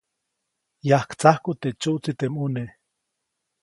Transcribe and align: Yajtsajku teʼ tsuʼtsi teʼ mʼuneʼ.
Yajtsajku 0.87 1.51
teʼ 1.61 1.75
tsuʼtsi 1.81 2.11
teʼ 2.19 2.31
mʼuneʼ. 2.33 2.69